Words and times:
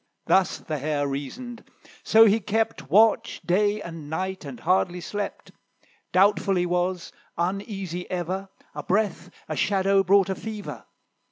Thus 0.25 0.57
the 0.57 0.79
Hare 0.79 1.07
reasoned; 1.07 1.63
so 2.03 2.25
he 2.25 2.39
kept 2.39 2.89
Watch 2.89 3.39
day 3.45 3.83
and 3.83 4.09
night, 4.09 4.45
and 4.45 4.59
hardly 4.59 4.99
slept; 4.99 5.51
Doubtful 6.11 6.55
he 6.55 6.65
was, 6.65 7.11
uneasy 7.37 8.09
ever; 8.09 8.49
A 8.73 8.81
breath, 8.81 9.29
a 9.47 9.55
shadow, 9.55 10.03
brought 10.03 10.29
a 10.29 10.33
fever. 10.33 10.85